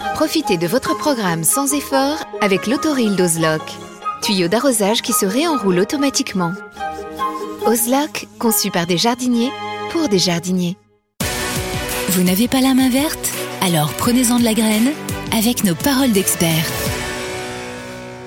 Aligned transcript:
Profitez 0.00 0.56
de 0.56 0.66
votre 0.66 0.96
programme 0.96 1.44
sans 1.44 1.72
effort 1.74 2.18
avec 2.40 2.66
l'autoril 2.66 3.16
d'Ozlock. 3.16 3.62
Tuyau 4.22 4.48
d'arrosage 4.48 5.02
qui 5.02 5.12
se 5.12 5.26
réenroule 5.26 5.78
automatiquement. 5.78 6.52
Ozlock, 7.66 8.26
conçu 8.38 8.70
par 8.70 8.86
des 8.86 8.98
jardiniers 8.98 9.50
pour 9.90 10.08
des 10.08 10.18
jardiniers. 10.18 10.76
Vous 12.10 12.22
n'avez 12.22 12.48
pas 12.48 12.60
la 12.60 12.74
main 12.74 12.88
verte? 12.90 13.30
Alors 13.60 13.92
prenez-en 13.94 14.38
de 14.38 14.44
la 14.44 14.54
graine 14.54 14.92
avec 15.32 15.64
nos 15.64 15.74
paroles 15.74 16.12
d'experts. 16.12 16.70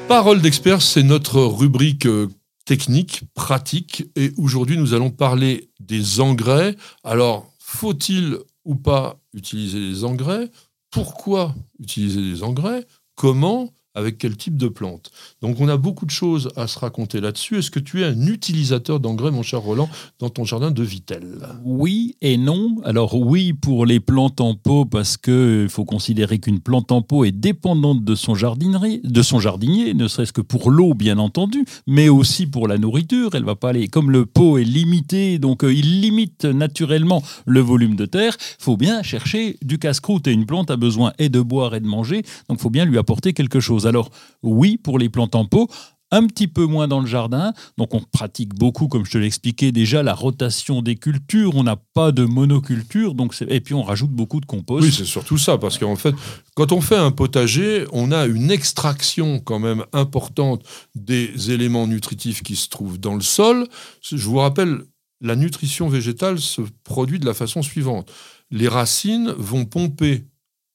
Paroles 0.07 0.41
d'experts, 0.41 0.81
c'est 0.81 1.03
notre 1.03 1.41
rubrique 1.41 2.05
euh, 2.05 2.27
technique, 2.65 3.23
pratique. 3.33 4.05
Et 4.15 4.31
aujourd'hui, 4.37 4.77
nous 4.77 4.93
allons 4.93 5.09
parler 5.09 5.69
des 5.79 6.21
engrais. 6.21 6.75
Alors, 7.03 7.51
faut-il 7.59 8.37
ou 8.65 8.75
pas 8.75 9.19
utiliser 9.33 9.79
les 9.79 10.03
engrais? 10.03 10.49
Pourquoi 10.93 11.55
utiliser 11.79 12.21
des 12.21 12.43
engrais, 12.43 12.85
comment, 13.15 13.73
avec 13.95 14.17
quel 14.17 14.35
type 14.35 14.57
de 14.57 14.67
plante. 14.67 15.11
Donc 15.41 15.59
on 15.59 15.67
a 15.67 15.77
beaucoup 15.77 16.05
de 16.05 16.11
choses 16.11 16.49
à 16.55 16.67
se 16.67 16.79
raconter 16.79 17.21
là-dessus. 17.21 17.57
Est-ce 17.57 17.71
que 17.71 17.79
tu 17.79 18.01
es 18.01 18.05
un 18.05 18.27
utilisateur 18.27 18.99
d'engrais, 18.99 19.31
mon 19.31 19.43
cher 19.43 19.61
Roland, 19.61 19.89
dans 20.19 20.29
ton 20.29 20.45
jardin 20.45 20.71
de 20.71 20.83
Vitel 20.83 21.39
Oui 21.63 22.15
et 22.21 22.37
non. 22.37 22.77
Alors 22.83 23.15
oui 23.15 23.53
pour 23.53 23.85
les 23.85 23.99
plantes 23.99 24.41
en 24.41 24.55
pot 24.55 24.85
parce 24.85 25.17
qu'il 25.17 25.67
faut 25.69 25.85
considérer 25.85 26.39
qu'une 26.39 26.59
plante 26.59 26.91
en 26.91 27.01
pot 27.01 27.23
est 27.25 27.31
dépendante 27.31 28.03
de 28.03 28.15
son, 28.15 28.33
de 28.33 29.21
son 29.21 29.39
jardinier, 29.39 29.93
ne 29.93 30.07
serait-ce 30.07 30.33
que 30.33 30.41
pour 30.41 30.71
l'eau 30.71 30.93
bien 30.93 31.19
entendu, 31.19 31.65
mais 31.87 32.09
aussi 32.09 32.47
pour 32.47 32.67
la 32.67 32.77
nourriture. 32.77 33.35
Elle 33.35 33.45
va 33.45 33.55
pas 33.55 33.69
aller 33.69 33.87
comme 33.87 34.11
le 34.11 34.25
pot 34.25 34.57
est 34.57 34.63
limité, 34.63 35.37
donc 35.37 35.63
euh, 35.63 35.73
il 35.73 36.01
limite 36.01 36.45
naturellement 36.45 37.21
le 37.45 37.59
volume 37.59 37.95
de 37.95 38.05
terre. 38.05 38.35
Il 38.59 38.63
faut 38.63 38.77
bien 38.77 39.03
chercher 39.03 39.57
du 39.61 39.77
casse-croûte 39.77 40.27
et 40.27 40.31
une 40.31 40.45
plante 40.45 40.71
a 40.71 40.77
besoin 40.77 41.13
et 41.19 41.29
de 41.29 41.41
boire 41.41 41.75
et 41.75 41.79
de 41.79 41.87
manger, 41.87 42.23
donc 42.49 42.59
il 42.59 42.61
faut 42.61 42.69
bien 42.69 42.85
lui 42.85 42.97
apporter 42.97 43.33
quelque 43.33 43.59
chose. 43.59 43.82
Alors 43.85 44.09
oui, 44.41 44.77
pour 44.77 44.99
les 44.99 45.09
plantes 45.09 45.35
en 45.35 45.45
pot, 45.45 45.69
un 46.13 46.27
petit 46.27 46.47
peu 46.47 46.65
moins 46.65 46.87
dans 46.87 46.99
le 46.99 47.07
jardin. 47.07 47.53
Donc 47.77 47.93
on 47.95 47.99
pratique 47.99 48.53
beaucoup, 48.53 48.87
comme 48.87 49.03
je 49.05 49.11
te 49.11 49.17
l'expliquais 49.17 49.71
déjà, 49.71 50.03
la 50.03 50.13
rotation 50.13 50.83
des 50.83 50.95
cultures. 50.95 51.55
On 51.55 51.63
n'a 51.63 51.75
pas 51.75 52.11
de 52.11 52.23
monoculture, 52.23 53.15
donc 53.15 53.35
et 53.47 53.59
puis 53.61 53.73
on 53.73 53.81
rajoute 53.81 54.11
beaucoup 54.11 54.39
de 54.39 54.45
compost. 54.45 54.85
Oui, 54.85 54.93
c'est 54.95 55.05
surtout 55.05 55.39
ça, 55.39 55.57
parce 55.57 55.79
qu'en 55.79 55.95
fait, 55.95 56.13
quand 56.55 56.71
on 56.71 56.81
fait 56.81 56.97
un 56.97 57.11
potager, 57.11 57.85
on 57.91 58.11
a 58.11 58.27
une 58.27 58.51
extraction 58.51 59.39
quand 59.39 59.59
même 59.59 59.83
importante 59.91 60.63
des 60.93 61.51
éléments 61.51 61.87
nutritifs 61.87 62.43
qui 62.43 62.55
se 62.55 62.69
trouvent 62.69 62.99
dans 62.99 63.15
le 63.15 63.21
sol. 63.21 63.67
Je 64.03 64.15
vous 64.27 64.37
rappelle, 64.37 64.83
la 65.19 65.35
nutrition 65.35 65.89
végétale 65.89 66.39
se 66.39 66.61
produit 66.83 67.19
de 67.19 67.25
la 67.25 67.33
façon 67.33 67.63
suivante. 67.63 68.11
Les 68.51 68.67
racines 68.67 69.31
vont 69.31 69.65
pomper 69.65 70.25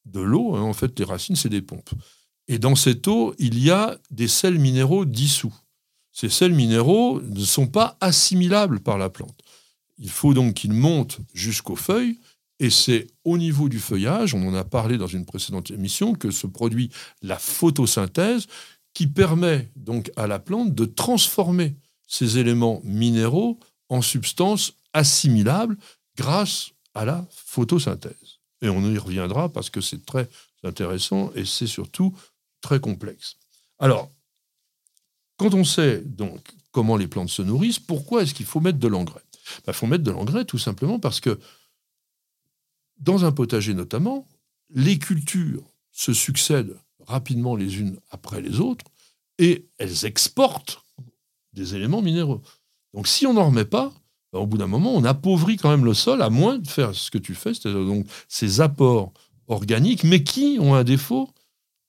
de 0.05 0.19
l'eau. 0.19 0.55
Hein. 0.55 0.61
en 0.61 0.73
fait, 0.73 0.99
les 0.99 1.05
racines, 1.05 1.37
c'est 1.37 1.49
des 1.49 1.61
pompes. 1.61 1.91
Et 2.49 2.57
dans 2.57 2.75
cette 2.75 3.07
eau, 3.07 3.35
il 3.37 3.63
y 3.63 3.69
a 3.69 3.97
des 4.09 4.27
sels 4.27 4.57
minéraux 4.57 5.05
dissous. 5.05 5.53
Ces 6.11 6.29
sels 6.29 6.51
minéraux 6.51 7.21
ne 7.21 7.45
sont 7.45 7.67
pas 7.67 7.95
assimilables 8.01 8.79
par 8.79 8.97
la 8.97 9.09
plante. 9.09 9.39
Il 9.99 10.09
faut 10.09 10.33
donc 10.33 10.55
qu'ils 10.55 10.73
montent 10.73 11.19
jusqu'aux 11.33 11.75
feuilles, 11.75 12.17
et 12.59 12.71
c'est 12.71 13.07
au 13.23 13.37
niveau 13.37 13.69
du 13.69 13.79
feuillage, 13.79 14.33
on 14.33 14.45
en 14.47 14.55
a 14.55 14.63
parlé 14.63 14.97
dans 14.97 15.07
une 15.07 15.25
précédente 15.25 15.69
émission, 15.69 16.15
que 16.15 16.31
se 16.31 16.47
produit 16.47 16.89
la 17.21 17.37
photosynthèse 17.37 18.47
qui 18.95 19.05
permet 19.05 19.69
donc 19.75 20.11
à 20.15 20.25
la 20.25 20.39
plante 20.39 20.73
de 20.73 20.85
transformer 20.85 21.75
ces 22.07 22.39
éléments 22.39 22.81
minéraux 22.83 23.59
en 23.89 24.01
substances 24.01 24.73
assimilables 24.93 25.77
grâce 26.17 26.71
à 26.95 27.05
la 27.05 27.25
photosynthèse. 27.29 28.39
Et 28.63 28.69
on 28.69 28.83
y 28.91 28.97
reviendra 28.97 29.49
parce 29.49 29.69
que 29.69 29.81
c'est 29.81 30.03
très 30.03 30.27
intéressant 30.63 31.31
et 31.35 31.45
c'est 31.45 31.67
surtout 31.67 32.13
très 32.61 32.79
complexe. 32.79 33.37
Alors, 33.79 34.11
quand 35.37 35.53
on 35.53 35.63
sait 35.63 36.01
donc 36.05 36.45
comment 36.71 36.97
les 36.97 37.07
plantes 37.07 37.29
se 37.29 37.41
nourrissent, 37.41 37.79
pourquoi 37.79 38.23
est-ce 38.23 38.33
qu'il 38.33 38.45
faut 38.45 38.59
mettre 38.59 38.79
de 38.79 38.87
l'engrais? 38.87 39.23
Il 39.57 39.63
ben, 39.65 39.73
faut 39.73 39.87
mettre 39.87 40.03
de 40.03 40.11
l'engrais 40.11 40.45
tout 40.45 40.57
simplement 40.57 40.99
parce 40.99 41.19
que 41.19 41.39
dans 42.97 43.25
un 43.25 43.31
potager 43.31 43.73
notamment, 43.73 44.27
les 44.69 44.99
cultures 44.99 45.63
se 45.91 46.13
succèdent 46.13 46.77
rapidement 47.07 47.55
les 47.55 47.79
unes 47.79 47.99
après 48.11 48.41
les 48.41 48.59
autres 48.59 48.85
et 49.37 49.67
elles 49.77 50.05
exportent 50.05 50.83
des 51.53 51.75
éléments 51.75 52.01
minéraux. 52.01 52.41
Donc 52.93 53.07
si 53.07 53.25
on 53.25 53.33
n'en 53.33 53.47
remet 53.47 53.65
pas, 53.65 53.91
ben, 54.31 54.39
au 54.39 54.45
bout 54.45 54.57
d'un 54.57 54.67
moment, 54.67 54.93
on 54.93 55.03
appauvrit 55.03 55.57
quand 55.57 55.69
même 55.69 55.85
le 55.85 55.93
sol, 55.93 56.21
à 56.21 56.29
moins 56.29 56.59
de 56.59 56.67
faire 56.67 56.93
ce 56.93 57.09
que 57.09 57.17
tu 57.17 57.33
fais, 57.33 57.53
c'est-à-dire 57.53 57.85
donc 57.85 58.05
ces 58.27 58.61
apports 58.61 59.13
organiques, 59.47 60.03
mais 60.03 60.23
qui 60.23 60.57
ont 60.59 60.75
un 60.75 60.83
défaut, 60.83 61.29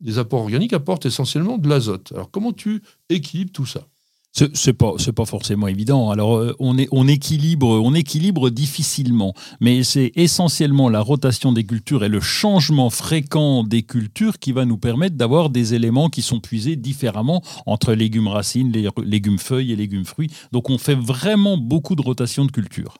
des 0.01 0.19
apports 0.19 0.43
organiques 0.43 0.73
apportent 0.73 1.07
essentiellement 1.07 1.59
de 1.59 1.69
l'azote. 1.69 2.13
Alors 2.15 2.31
comment 2.31 2.53
tu 2.53 2.83
équilibres 3.09 3.53
tout 3.53 3.67
ça? 3.67 3.87
C'est 4.33 4.75
pas 4.75 4.93
c'est 4.99 5.13
pas 5.13 5.25
forcément 5.25 5.67
évident. 5.67 6.11
Alors 6.11 6.37
euh, 6.37 6.55
on 6.61 6.79
est 6.79 6.87
on 6.93 7.09
équilibre 7.09 7.67
on 7.67 7.95
équilibre 7.95 8.49
difficilement, 8.51 9.35
mais 9.61 9.83
c'est 9.83 10.13
essentiellement 10.15 10.89
la 10.89 11.01
rotation 11.01 11.53
des 11.53 11.65
cultures 11.65 12.05
et 12.05 12.09
le 12.09 12.21
changement 12.21 12.91
fréquent 12.91 13.65
des 13.65 13.83
cultures 13.83 14.39
qui 14.39 14.53
va 14.53 14.65
nous 14.67 14.79
permettre 14.79 15.17
d'avoir 15.17 15.51
des 15.51 15.75
éléments 15.75 16.09
qui 16.09 16.23
sont 16.23 16.39
puisés 16.39 16.77
différemment 16.77 17.43
entre 17.67 17.93
légumes 17.93 18.29
racines, 18.29 18.71
les 18.71 18.89
légumes 19.05 19.41
feuilles 19.41 19.73
et 19.73 19.77
légumes 19.77 20.05
fruits. 20.05 20.31
Donc 20.53 20.71
on 20.71 20.79
fait 20.79 20.95
vraiment 20.95 21.57
beaucoup 21.57 21.97
de 21.97 22.03
rotation 22.03 22.45
de 22.45 22.53
cultures. 22.53 22.99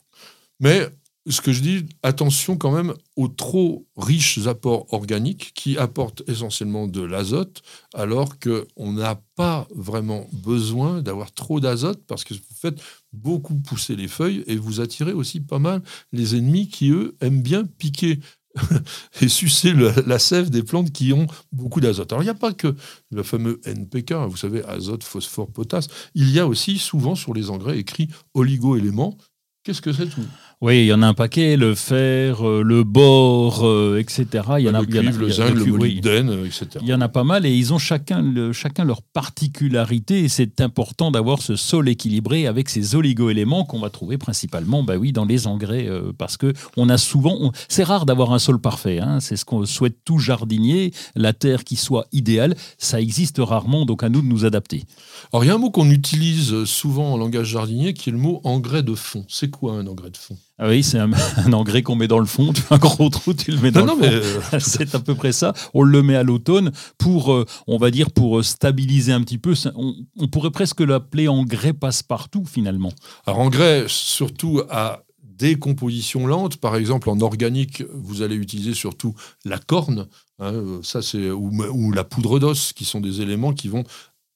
Mais 0.59 0.81
ce 1.29 1.41
que 1.41 1.51
je 1.51 1.61
dis, 1.61 1.85
attention 2.01 2.57
quand 2.57 2.71
même 2.71 2.93
aux 3.15 3.27
trop 3.27 3.85
riches 3.95 4.39
apports 4.47 4.91
organiques 4.91 5.51
qui 5.53 5.77
apportent 5.77 6.23
essentiellement 6.27 6.87
de 6.87 7.01
l'azote, 7.01 7.61
alors 7.93 8.39
qu'on 8.39 8.93
n'a 8.93 9.21
pas 9.35 9.67
vraiment 9.75 10.27
besoin 10.33 11.01
d'avoir 11.01 11.31
trop 11.31 11.59
d'azote 11.59 12.03
parce 12.07 12.23
que 12.23 12.33
vous 12.33 12.39
faites 12.55 12.81
beaucoup 13.13 13.55
pousser 13.55 13.95
les 13.95 14.07
feuilles 14.07 14.43
et 14.47 14.55
vous 14.55 14.81
attirez 14.81 15.13
aussi 15.13 15.41
pas 15.41 15.59
mal 15.59 15.81
les 16.11 16.35
ennemis 16.35 16.69
qui, 16.69 16.89
eux, 16.89 17.15
aiment 17.21 17.41
bien 17.41 17.65
piquer 17.65 18.19
et 19.21 19.27
sucer 19.27 19.73
la 19.73 20.19
sève 20.19 20.49
des 20.49 20.63
plantes 20.63 20.91
qui 20.91 21.13
ont 21.13 21.27
beaucoup 21.51 21.79
d'azote. 21.79 22.11
Alors 22.11 22.23
il 22.23 22.25
n'y 22.25 22.31
a 22.31 22.35
pas 22.35 22.53
que 22.53 22.75
le 23.11 23.23
fameux 23.23 23.61
NPK, 23.65 24.13
vous 24.27 24.37
savez, 24.37 24.63
azote, 24.65 25.03
phosphore, 25.03 25.51
potasse. 25.51 25.87
Il 26.15 26.29
y 26.31 26.39
a 26.39 26.47
aussi 26.47 26.77
souvent 26.77 27.15
sur 27.15 27.33
les 27.33 27.49
engrais 27.49 27.77
écrit 27.77 28.09
oligo-éléments 28.33 29.17
Qu'est-ce 29.63 29.81
que 29.81 29.93
c'est 29.93 30.07
tout? 30.07 30.21
Oui, 30.59 30.81
il 30.81 30.85
y 30.87 30.93
en 30.93 31.01
a 31.03 31.07
un 31.07 31.13
paquet, 31.15 31.55
le 31.57 31.73
fer, 31.75 32.47
euh, 32.47 32.61
le 32.63 32.83
bore, 32.83 33.63
euh, 33.63 33.99
etc. 33.99 34.25
Il 34.59 34.65
y 34.65 34.69
en 34.69 34.73
a, 34.75 34.81
Le 34.81 34.85
cuivre, 34.87 35.19
le 35.19 35.29
zinc, 35.29 35.53
le 35.55 35.63
oui. 35.63 35.69
molybdène, 35.71 36.29
euh, 36.29 36.45
etc. 36.45 36.67
Il 36.81 36.87
y 36.87 36.93
en 36.93 37.01
a 37.01 37.09
pas 37.09 37.23
mal 37.23 37.45
et 37.47 37.55
ils 37.55 37.71
ont 37.73 37.77
chacun, 37.79 38.21
le- 38.23 38.53
chacun 38.53 38.83
leur 38.85 39.01
particularité 39.03 40.23
et 40.23 40.29
c'est 40.29 40.61
important 40.61 41.11
d'avoir 41.11 41.41
ce 41.43 41.55
sol 41.55 41.89
équilibré 41.89 42.47
avec 42.47 42.69
ces 42.69 42.95
oligo-éléments 42.95 43.65
qu'on 43.65 43.79
va 43.79 43.89
trouver 43.91 44.17
principalement 44.19 44.81
bah 44.83 44.97
oui, 44.97 45.11
dans 45.11 45.25
les 45.25 45.45
engrais 45.47 45.87
euh, 45.87 46.11
parce 46.15 46.37
que 46.37 46.53
on 46.77 46.89
a 46.89 46.97
souvent, 46.97 47.37
on- 47.39 47.51
c'est 47.67 47.83
rare 47.83 48.05
d'avoir 48.07 48.31
un 48.33 48.39
sol 48.39 48.59
parfait, 48.59 48.99
hein, 48.99 49.19
c'est 49.19 49.35
ce 49.37 49.45
qu'on 49.45 49.65
souhaite 49.65 49.97
tout 50.05 50.17
jardinier, 50.19 50.91
la 51.15 51.33
terre 51.33 51.63
qui 51.63 51.75
soit 51.75 52.05
idéale, 52.11 52.55
ça 52.79 52.99
existe 53.01 53.37
rarement 53.39 53.85
donc 53.85 54.03
à 54.03 54.09
nous 54.09 54.21
de 54.21 54.27
nous 54.27 54.45
adapter. 54.45 54.85
Alors, 55.33 55.43
il 55.43 55.47
y 55.47 55.51
a 55.51 55.55
un 55.55 55.59
mot 55.59 55.69
qu'on 55.71 55.89
utilise 55.91 56.63
souvent 56.65 57.13
en 57.13 57.17
langage 57.17 57.47
jardinier 57.47 57.93
qui 57.93 58.09
est 58.09 58.13
le 58.13 58.17
mot 58.19 58.41
engrais 58.43 58.81
de 58.83 58.95
fond. 58.95 59.23
C'est 59.27 59.50
quoi 59.51 59.73
un 59.73 59.85
engrais 59.85 60.09
de 60.09 60.17
fond 60.17 60.35
Ah 60.57 60.67
oui, 60.69 60.81
c'est 60.81 60.97
un, 60.97 61.11
un 61.37 61.53
engrais 61.53 61.83
qu'on 61.83 61.95
met 61.95 62.07
dans 62.07 62.17
le 62.19 62.25
fond, 62.25 62.51
tu 62.53 62.61
fais 62.61 62.73
un 62.73 62.79
gros 62.79 63.09
trou, 63.09 63.33
tu 63.35 63.51
le 63.51 63.59
mets 63.59 63.69
dans 63.71 63.85
Non, 63.85 63.95
non, 63.95 64.01
le 64.01 64.09
mais 64.09 64.21
fond. 64.21 64.55
euh, 64.55 64.59
C'est 64.61 64.95
à 64.95 64.99
peu 64.99 65.13
près 65.13 65.31
ça. 65.31 65.53
On 65.75 65.83
le 65.83 66.01
met 66.01 66.15
à 66.15 66.23
l'automne 66.23 66.71
pour, 66.97 67.31
euh, 67.31 67.45
on 67.67 67.77
va 67.77 67.91
dire, 67.91 68.09
pour 68.09 68.39
euh, 68.39 68.43
stabiliser 68.43 69.11
un 69.11 69.21
petit 69.21 69.37
peu. 69.37 69.53
On, 69.75 69.93
on 70.17 70.27
pourrait 70.27 70.49
presque 70.51 70.81
l'appeler 70.81 71.27
engrais 71.27 71.73
passe-partout 71.73 72.45
finalement. 72.45 72.91
Alors, 73.27 73.39
engrais, 73.39 73.85
surtout 73.87 74.61
à 74.69 75.03
décomposition 75.23 76.27
lente, 76.27 76.57
par 76.57 76.75
exemple 76.75 77.09
en 77.09 77.19
organique, 77.19 77.83
vous 77.93 78.21
allez 78.21 78.35
utiliser 78.35 78.73
surtout 78.75 79.15
la 79.43 79.57
corne, 79.57 80.07
hein, 80.39 80.53
euh, 80.53 80.79
ça 80.83 81.01
c'est 81.01 81.31
ou, 81.31 81.51
ou 81.73 81.91
la 81.91 82.03
poudre 82.03 82.37
d'os, 82.39 82.73
qui 82.73 82.85
sont 82.85 83.01
des 83.01 83.21
éléments 83.21 83.51
qui 83.53 83.67
vont 83.67 83.83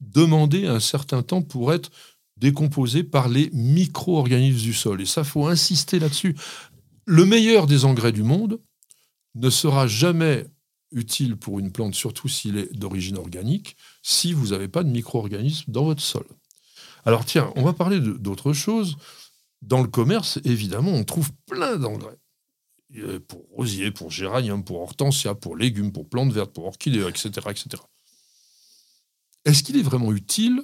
demander 0.02 0.66
un 0.66 0.80
certain 0.80 1.22
temps 1.22 1.42
pour 1.42 1.74
être 1.74 1.90
décomposés 2.38 3.04
par 3.04 3.30
les 3.30 3.50
micro-organismes 3.52 4.62
du 4.62 4.74
sol. 4.74 5.02
Et 5.02 5.06
ça, 5.06 5.24
faut 5.24 5.48
insister 5.48 6.00
là-dessus. 6.00 6.36
Le 7.06 7.26
meilleur 7.26 7.68
des 7.68 7.86
engrais 7.86 8.12
du 8.12 8.24
monde 8.24 8.60
ne 9.36 9.50
sera 9.50 9.88
jamais 9.88 10.46
utile 10.92 11.36
pour 11.36 11.60
une 11.60 11.72
plante, 11.72 11.94
surtout 11.94 12.28
s'il 12.28 12.58
est 12.58 12.74
d'origine 12.74 13.18
organique, 13.18 13.76
si 14.02 14.34
vous 14.34 14.48
n'avez 14.48 14.68
pas 14.68 14.84
de 14.84 14.90
micro-organismes 14.90 15.72
dans 15.72 15.84
votre 15.84 16.02
sol. 16.02 16.26
Alors 17.06 17.26
tiens, 17.26 17.52
on 17.56 17.64
va 17.64 17.74
parler 17.74 18.00
d'autre 18.00 18.54
chose. 18.54 18.98
Dans 19.62 19.82
le 19.82 19.88
commerce, 19.88 20.40
évidemment, 20.44 20.92
on 20.92 21.04
trouve 21.04 21.32
plein 21.46 21.78
d'engrais. 21.78 22.18
Euh, 22.98 23.20
Pour 23.20 23.46
rosier, 23.52 23.92
pour 23.92 24.12
géranium, 24.12 24.64
pour 24.64 24.80
hortensia, 24.80 25.36
pour 25.36 25.58
légumes, 25.58 25.92
pour 25.92 26.08
plantes 26.08 26.32
vertes, 26.32 26.54
pour 26.54 26.66
orchidées, 26.66 27.06
etc. 27.08 27.30
etc. 27.50 27.84
Est-ce 29.44 29.64
qu'il 29.64 29.78
est 29.78 29.84
vraiment 29.84 30.12
utile 30.12 30.62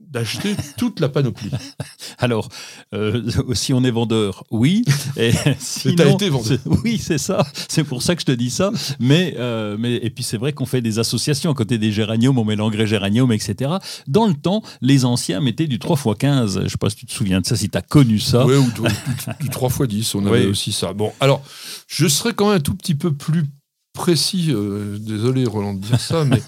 d'acheter 0.00 0.54
toute 0.76 0.98
la 1.00 1.08
panoplie 1.08 1.50
Alors, 2.18 2.48
euh, 2.94 3.22
si 3.54 3.72
on 3.72 3.82
est 3.84 3.90
vendeur, 3.90 4.44
oui. 4.50 4.84
Et 5.16 5.32
sinon, 5.58 6.14
été 6.14 6.28
vendeur. 6.28 6.58
Oui, 6.84 6.98
c'est 6.98 7.18
ça. 7.18 7.46
C'est 7.68 7.84
pour 7.84 8.02
ça 8.02 8.14
que 8.14 8.20
je 8.22 8.26
te 8.26 8.32
dis 8.32 8.50
ça. 8.50 8.72
Mais, 8.98 9.34
euh, 9.38 9.76
mais 9.78 9.94
et 9.96 10.10
puis 10.10 10.22
c'est 10.24 10.36
vrai 10.36 10.52
qu'on 10.52 10.66
fait 10.66 10.82
des 10.82 10.98
associations 10.98 11.50
à 11.50 11.54
côté 11.54 11.78
des 11.78 11.92
géraniums, 11.92 12.36
on 12.38 12.44
met 12.44 12.56
l'engrais 12.56 12.86
géranium, 12.86 13.30
etc. 13.32 13.70
Dans 14.06 14.26
le 14.26 14.34
temps, 14.34 14.62
les 14.82 15.04
anciens 15.04 15.40
mettaient 15.40 15.66
du 15.66 15.78
3 15.78 15.96
x 15.96 16.18
15. 16.18 16.54
Je 16.58 16.64
ne 16.64 16.68
sais 16.68 16.76
pas 16.78 16.90
si 16.90 16.96
tu 16.96 17.06
te 17.06 17.12
souviens 17.12 17.40
de 17.40 17.46
ça, 17.46 17.56
si 17.56 17.68
tu 17.70 17.78
as 17.78 17.82
connu 17.82 18.18
ça. 18.18 18.44
Ouais, 18.44 18.56
ou 18.56 18.64
du, 18.70 18.80
du- 18.82 19.44
du 19.44 19.48
3 19.48 19.68
x 19.70 19.82
10, 19.88 20.14
on 20.16 20.26
avait 20.26 20.40
Oui. 20.40 20.46
aussi 20.46 20.72
ça. 20.72 20.92
Bon, 20.92 21.12
alors, 21.20 21.42
je 21.86 22.06
serais 22.08 22.34
quand 22.34 22.48
même 22.48 22.56
un 22.58 22.60
tout 22.60 22.74
petit 22.74 22.94
peu 22.94 23.12
plus 23.12 23.44
précis. 23.94 24.48
euh, 24.50 24.98
désolé, 24.98 25.44
Roland, 25.46 25.74
de 25.74 25.80
dire 25.80 26.00
ça, 26.00 26.24
mais 26.24 26.42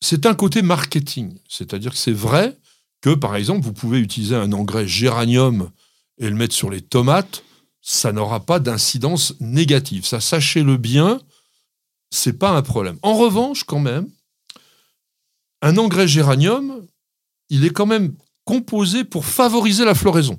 c'est 0.00 0.26
un 0.26 0.34
côté 0.34 0.62
marketing. 0.62 1.38
C'est-à-dire 1.48 1.92
que 1.92 1.98
c'est 1.98 2.12
vrai 2.12 2.56
que, 3.00 3.14
par 3.14 3.36
exemple, 3.36 3.64
vous 3.64 3.72
pouvez 3.72 3.98
utiliser 3.98 4.36
un 4.36 4.52
engrais 4.52 4.88
géranium 4.88 5.70
et 6.18 6.28
le 6.28 6.36
mettre 6.36 6.54
sur 6.54 6.70
les 6.70 6.80
tomates, 6.80 7.42
ça 7.82 8.12
n'aura 8.12 8.44
pas 8.44 8.58
d'incidence 8.58 9.34
négative. 9.40 10.04
Ça, 10.06 10.20
sachez-le 10.20 10.76
bien, 10.76 11.20
c'est 12.10 12.38
pas 12.38 12.50
un 12.50 12.62
problème. 12.62 12.98
En 13.02 13.14
revanche, 13.14 13.64
quand 13.64 13.80
même, 13.80 14.08
un 15.62 15.76
engrais 15.76 16.08
géranium, 16.08 16.86
il 17.48 17.64
est 17.64 17.70
quand 17.70 17.86
même 17.86 18.14
composé 18.44 19.04
pour 19.04 19.24
favoriser 19.24 19.84
la 19.84 19.94
floraison. 19.94 20.38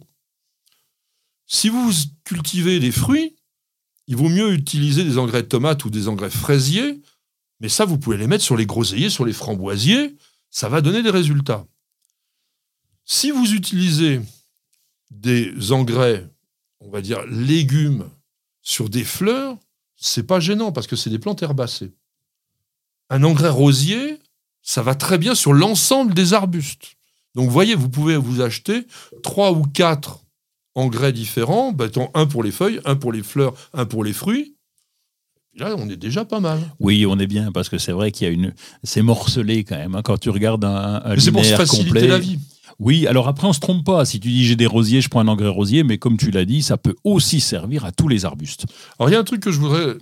Si 1.46 1.70
vous 1.70 1.92
cultivez 2.24 2.80
des 2.80 2.92
fruits, 2.92 3.36
il 4.08 4.16
vaut 4.16 4.30
mieux 4.30 4.54
utiliser 4.54 5.04
des 5.04 5.18
engrais 5.18 5.44
de 5.44 5.48
tomates 5.48 5.86
ou 5.86 5.90
des 5.90 6.08
engrais 6.08 6.30
fraisiers, 6.30 7.02
mais 7.60 7.70
ça, 7.70 7.86
vous 7.86 7.98
pouvez 7.98 8.18
les 8.18 8.28
mettre 8.28 8.44
sur 8.44 8.58
les 8.58 8.66
groseilliers, 8.66 9.10
sur 9.10 9.26
les 9.26 9.34
framboisiers, 9.34 10.16
ça 10.50 10.70
va 10.70 10.82
donner 10.82 11.04
des 11.04 11.10
résultats. 11.10 11.66
Si 13.06 13.32
vous 13.32 13.54
utilisez 13.54 14.22
des 15.12 15.72
engrais, 15.72 16.30
on 16.80 16.90
va 16.90 17.02
dire 17.02 17.26
légumes, 17.26 18.10
sur 18.62 18.90
des 18.90 19.06
fleurs, 19.06 19.58
c'est 19.96 20.24
pas 20.24 20.42
gênant 20.42 20.74
parce 20.74 20.88
que 20.88 20.98
c'est 20.98 21.10
des 21.10 21.20
plantes 21.20 21.42
herbacées. 21.42 21.94
Un 23.10 23.24
engrais 23.24 23.50
rosier, 23.50 24.20
ça 24.62 24.84
va 24.84 24.94
très 24.94 25.18
bien 25.18 25.36
sur 25.36 25.54
l'ensemble 25.54 26.14
des 26.14 26.34
arbustes. 26.34 26.98
Donc, 27.34 27.46
vous 27.46 27.54
voyez, 27.54 27.76
vous 27.76 27.88
pouvez 27.88 28.18
vous 28.18 28.42
acheter 28.42 28.86
trois 29.24 29.54
ou 29.54 29.64
quatre 29.64 30.20
engrais 30.76 31.14
différents, 31.14 31.72
mettons 31.72 32.12
un 32.14 32.28
pour 32.28 32.44
les 32.44 32.52
feuilles, 32.52 32.82
un 32.84 32.98
pour 32.98 33.14
les 33.14 33.24
fleurs, 33.24 33.54
un 33.74 33.86
pour 33.86 34.04
les 34.04 34.12
fruits. 34.12 34.57
Là, 35.58 35.76
on 35.78 35.90
est 35.90 35.98
déjà 35.98 36.24
pas 36.26 36.40
mal. 36.40 36.60
Oui, 36.80 37.06
on 37.08 37.18
est 37.20 37.28
bien 37.28 37.52
parce 37.52 37.68
que 37.70 37.78
c'est 37.78 37.92
vrai 37.92 38.12
qu'il 38.12 38.28
y 38.28 38.30
a 38.30 38.34
une. 38.34 38.54
C'est 38.84 39.02
morcelé 39.02 39.64
quand 39.64 39.78
même. 39.78 39.96
hein, 39.96 40.02
quand 40.04 40.18
tu 40.20 40.30
regardes 40.30 40.64
un, 40.66 41.02
c'est 41.18 41.32
pour 41.32 41.44
se 41.44 41.54
faciliter 41.56 41.90
complet. 41.90 42.08
la 42.08 42.20
vie. 42.20 42.40
Oui, 42.80 43.08
alors 43.08 43.28
après, 43.28 43.48
on 43.48 43.54
se 43.54 43.60
trompe 43.60 43.84
pas. 43.84 44.06
Si 44.06 44.20
tu 44.20 44.28
dis 44.30 44.46
j'ai 44.46 44.56
des 44.56 44.68
rosiers, 44.68 45.02
je 45.02 45.10
prends 45.10 45.22
un 45.22 45.28
engrais 45.28 45.48
rosier, 45.48 45.84
mais 45.84 45.98
comme 45.98 46.16
tu 46.18 46.30
l'as 46.30 46.46
dit, 46.46 46.62
ça 46.62 46.78
peut 46.78 46.94
aussi 47.04 47.40
servir 47.40 47.86
à 47.86 47.92
tous 47.92 48.08
les 48.08 48.24
arbustes. 48.26 48.66
Alors, 49.00 49.10
il 49.10 49.14
y 49.14 49.16
a 49.16 49.20
un 49.20 49.24
truc 49.24 49.42
que 49.42 49.52
je 49.52 49.60
voudrais 49.60 49.96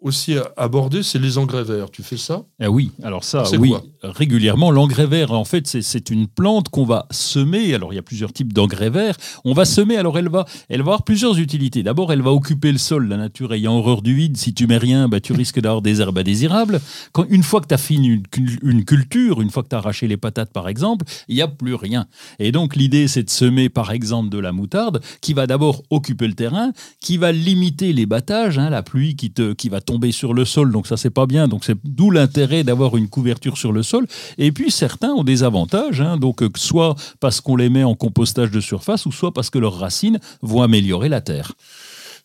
aussi 0.00 0.34
aborder, 0.56 1.02
c'est 1.02 1.18
les 1.18 1.36
engrais 1.38 1.64
verts. 1.64 1.90
Tu 1.90 2.02
fais 2.02 2.16
ça 2.16 2.44
Eh 2.60 2.66
oui, 2.66 2.90
alors 3.02 3.22
ça, 3.24 3.44
oui, 3.58 3.70
régulièrement, 4.02 4.70
l'engrais 4.70 5.06
vert, 5.06 5.32
en 5.32 5.44
fait, 5.44 5.66
c'est- 5.66 6.10
une 6.10 6.26
plante 6.26 6.70
qu'on 6.70 6.84
va 6.86 7.06
semer. 7.10 7.74
Alors, 7.74 7.92
il 7.92 7.96
y 7.96 7.98
a 7.98 8.02
plusieurs 8.02 8.32
types 8.32 8.52
d'engrais 8.52 8.90
verts. 8.90 9.16
On 9.44 9.52
va 9.52 9.64
semer, 9.64 9.96
alors 9.96 10.18
elle 10.18 10.28
va, 10.28 10.44
elle 10.68 10.78
va 10.80 10.84
avoir 10.92 11.02
plusieurs 11.04 11.38
utilités. 11.38 11.82
D'abord, 11.82 12.12
elle 12.12 12.22
va 12.22 12.32
occuper 12.32 12.72
le 12.72 12.78
sol, 12.78 13.06
la 13.06 13.16
nature 13.16 13.52
ayant 13.52 13.76
horreur 13.76 14.02
du 14.02 14.14
vide. 14.14 14.36
Si 14.36 14.54
tu 14.54 14.66
mets 14.66 14.78
rien, 14.78 15.08
bah, 15.08 15.20
tu 15.20 15.32
risques 15.34 15.60
d'avoir 15.60 15.82
des 15.82 16.00
herbes 16.00 16.18
indésirables. 16.18 16.80
Quand, 17.12 17.26
une 17.28 17.42
fois 17.42 17.60
que 17.60 17.66
tu 17.68 17.74
as 17.74 17.78
fini 17.78 18.22
une 18.62 18.84
culture, 18.84 19.40
une 19.42 19.50
fois 19.50 19.62
que 19.62 19.68
tu 19.68 19.74
as 19.76 19.78
arraché 19.78 20.08
les 20.08 20.16
patates, 20.16 20.52
par 20.52 20.68
exemple, 20.68 21.04
il 21.28 21.36
n'y 21.36 21.42
a 21.42 21.48
plus 21.48 21.74
rien. 21.74 22.06
Et 22.38 22.50
donc, 22.50 22.74
l'idée, 22.76 23.06
c'est 23.06 23.22
de 23.22 23.30
semer, 23.30 23.68
par 23.68 23.92
exemple, 23.92 24.30
de 24.30 24.38
la 24.38 24.52
moutarde, 24.52 25.00
qui 25.20 25.34
va 25.34 25.46
d'abord 25.46 25.82
occuper 25.90 26.26
le 26.26 26.34
terrain, 26.34 26.72
qui 27.00 27.18
va 27.18 27.30
limiter 27.30 27.92
les 27.92 28.06
battages, 28.06 28.58
hein, 28.58 28.70
la 28.70 28.82
pluie 28.82 29.14
qui, 29.16 29.30
te, 29.30 29.52
qui 29.52 29.68
va 29.68 29.80
tomber 29.90 30.12
sur 30.12 30.34
le 30.34 30.44
sol, 30.44 30.70
donc 30.70 30.86
ça 30.86 30.96
c'est 30.96 31.10
pas 31.10 31.26
bien, 31.26 31.48
donc 31.48 31.64
c'est 31.64 31.76
d'où 31.82 32.12
l'intérêt 32.12 32.62
d'avoir 32.62 32.96
une 32.96 33.08
couverture 33.08 33.58
sur 33.58 33.72
le 33.72 33.82
sol. 33.82 34.06
Et 34.38 34.52
puis 34.52 34.70
certains 34.70 35.10
ont 35.10 35.24
des 35.24 35.42
avantages, 35.42 36.00
hein, 36.00 36.16
donc 36.16 36.42
euh, 36.42 36.48
soit 36.54 36.94
parce 37.18 37.40
qu'on 37.40 37.56
les 37.56 37.68
met 37.70 37.82
en 37.82 37.96
compostage 37.96 38.52
de 38.52 38.60
surface, 38.60 39.04
ou 39.06 39.12
soit 39.12 39.34
parce 39.34 39.50
que 39.50 39.58
leurs 39.58 39.78
racines 39.78 40.20
vont 40.42 40.62
améliorer 40.62 41.08
la 41.08 41.20
terre. 41.20 41.52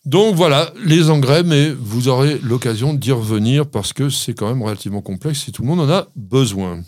Donc 0.04 0.36
voilà, 0.36 0.72
les 0.84 1.10
engrais, 1.10 1.42
mais 1.42 1.70
vous 1.70 2.06
aurez 2.06 2.38
l'occasion 2.40 2.94
d'y 2.94 3.10
revenir 3.10 3.66
parce 3.66 3.92
que 3.92 4.10
c'est 4.10 4.34
quand 4.34 4.46
même 4.46 4.62
relativement 4.62 5.02
complexe 5.02 5.48
et 5.48 5.52
tout 5.52 5.62
le 5.62 5.68
monde 5.68 5.80
en 5.80 5.90
a 5.90 6.06
besoin. 6.14 6.82